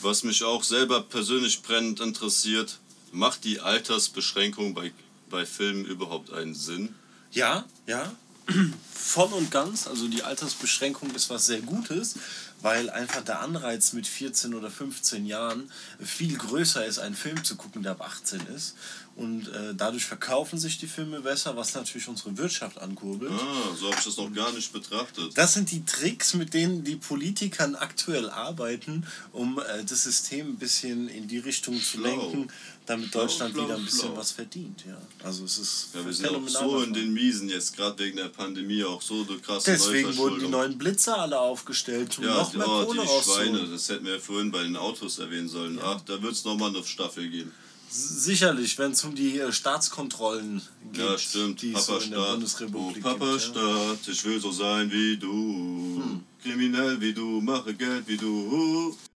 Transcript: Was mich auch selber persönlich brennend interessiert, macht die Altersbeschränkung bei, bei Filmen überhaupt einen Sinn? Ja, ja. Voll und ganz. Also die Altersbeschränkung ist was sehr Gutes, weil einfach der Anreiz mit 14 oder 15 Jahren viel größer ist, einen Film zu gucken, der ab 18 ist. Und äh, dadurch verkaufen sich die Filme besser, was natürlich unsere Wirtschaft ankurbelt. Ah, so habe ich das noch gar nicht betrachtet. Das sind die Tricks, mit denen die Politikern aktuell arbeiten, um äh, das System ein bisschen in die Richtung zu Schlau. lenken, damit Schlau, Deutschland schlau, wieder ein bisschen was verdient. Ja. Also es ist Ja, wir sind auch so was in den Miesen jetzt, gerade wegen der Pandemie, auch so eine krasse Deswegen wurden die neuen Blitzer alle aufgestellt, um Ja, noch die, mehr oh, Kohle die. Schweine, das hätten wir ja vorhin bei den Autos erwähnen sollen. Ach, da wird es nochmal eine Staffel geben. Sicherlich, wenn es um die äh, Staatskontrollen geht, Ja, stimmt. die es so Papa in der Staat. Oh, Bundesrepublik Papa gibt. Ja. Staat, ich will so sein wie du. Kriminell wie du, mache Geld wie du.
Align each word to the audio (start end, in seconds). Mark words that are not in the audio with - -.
Was 0.00 0.22
mich 0.22 0.44
auch 0.44 0.62
selber 0.62 1.02
persönlich 1.02 1.62
brennend 1.62 2.00
interessiert, 2.00 2.78
macht 3.10 3.44
die 3.44 3.60
Altersbeschränkung 3.60 4.74
bei, 4.74 4.92
bei 5.28 5.44
Filmen 5.44 5.84
überhaupt 5.84 6.32
einen 6.32 6.54
Sinn? 6.54 6.94
Ja, 7.32 7.64
ja. 7.86 8.12
Voll 8.94 9.32
und 9.32 9.50
ganz. 9.50 9.86
Also 9.86 10.06
die 10.08 10.22
Altersbeschränkung 10.22 11.10
ist 11.14 11.30
was 11.30 11.46
sehr 11.46 11.60
Gutes, 11.60 12.14
weil 12.60 12.90
einfach 12.90 13.22
der 13.22 13.40
Anreiz 13.40 13.92
mit 13.92 14.06
14 14.06 14.54
oder 14.54 14.70
15 14.70 15.26
Jahren 15.26 15.70
viel 16.02 16.36
größer 16.36 16.84
ist, 16.84 16.98
einen 16.98 17.14
Film 17.14 17.44
zu 17.44 17.56
gucken, 17.56 17.82
der 17.82 17.92
ab 17.92 18.02
18 18.02 18.40
ist. 18.54 18.74
Und 19.18 19.48
äh, 19.48 19.74
dadurch 19.74 20.04
verkaufen 20.04 20.60
sich 20.60 20.78
die 20.78 20.86
Filme 20.86 21.20
besser, 21.20 21.56
was 21.56 21.74
natürlich 21.74 22.06
unsere 22.06 22.38
Wirtschaft 22.38 22.78
ankurbelt. 22.78 23.32
Ah, 23.32 23.74
so 23.76 23.86
habe 23.86 23.96
ich 23.98 24.04
das 24.04 24.16
noch 24.16 24.32
gar 24.32 24.52
nicht 24.52 24.72
betrachtet. 24.72 25.36
Das 25.36 25.54
sind 25.54 25.72
die 25.72 25.84
Tricks, 25.84 26.34
mit 26.34 26.54
denen 26.54 26.84
die 26.84 26.94
Politikern 26.94 27.74
aktuell 27.74 28.30
arbeiten, 28.30 29.04
um 29.32 29.58
äh, 29.58 29.84
das 29.84 30.04
System 30.04 30.50
ein 30.50 30.56
bisschen 30.56 31.08
in 31.08 31.26
die 31.26 31.38
Richtung 31.38 31.74
zu 31.82 31.98
Schlau. 31.98 32.02
lenken, 32.04 32.52
damit 32.86 33.10
Schlau, 33.10 33.22
Deutschland 33.22 33.54
schlau, 33.54 33.64
wieder 33.64 33.76
ein 33.76 33.84
bisschen 33.84 34.16
was 34.16 34.30
verdient. 34.30 34.84
Ja. 34.86 34.96
Also 35.24 35.46
es 35.46 35.58
ist 35.58 35.88
Ja, 35.94 36.06
wir 36.06 36.12
sind 36.12 36.28
auch 36.28 36.48
so 36.48 36.76
was 36.76 36.86
in 36.86 36.94
den 36.94 37.12
Miesen 37.12 37.48
jetzt, 37.48 37.76
gerade 37.76 37.98
wegen 37.98 38.18
der 38.18 38.28
Pandemie, 38.28 38.84
auch 38.84 39.02
so 39.02 39.26
eine 39.28 39.40
krasse 39.40 39.72
Deswegen 39.72 40.16
wurden 40.16 40.38
die 40.38 40.46
neuen 40.46 40.78
Blitzer 40.78 41.18
alle 41.18 41.40
aufgestellt, 41.40 42.16
um 42.18 42.24
Ja, 42.24 42.47
noch 42.48 42.52
die, 42.52 42.58
mehr 42.58 42.68
oh, 42.68 42.84
Kohle 42.84 43.02
die. 43.02 43.24
Schweine, 43.24 43.66
das 43.68 43.88
hätten 43.88 44.04
wir 44.06 44.14
ja 44.14 44.18
vorhin 44.20 44.50
bei 44.50 44.62
den 44.62 44.76
Autos 44.76 45.18
erwähnen 45.18 45.48
sollen. 45.48 45.78
Ach, 45.82 46.00
da 46.02 46.20
wird 46.22 46.32
es 46.32 46.44
nochmal 46.44 46.70
eine 46.74 46.84
Staffel 46.84 47.28
geben. 47.28 47.52
Sicherlich, 47.90 48.78
wenn 48.78 48.92
es 48.92 49.02
um 49.04 49.14
die 49.14 49.38
äh, 49.38 49.50
Staatskontrollen 49.50 50.60
geht, 50.92 51.02
Ja, 51.02 51.16
stimmt. 51.16 51.62
die 51.62 51.72
es 51.72 51.86
so 51.86 51.92
Papa 51.94 52.04
in 52.04 52.10
der 52.10 52.18
Staat. 52.18 52.28
Oh, 52.28 52.32
Bundesrepublik 52.34 53.02
Papa 53.02 53.24
gibt. 53.32 53.32
Ja. 53.32 53.38
Staat, 53.40 54.08
ich 54.08 54.24
will 54.24 54.40
so 54.40 54.52
sein 54.52 54.92
wie 54.92 55.16
du. 55.16 56.20
Kriminell 56.42 57.00
wie 57.00 57.14
du, 57.14 57.40
mache 57.40 57.72
Geld 57.74 58.06
wie 58.06 58.16
du. 58.18 58.96